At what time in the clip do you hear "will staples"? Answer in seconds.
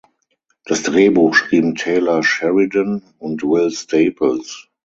3.43-4.67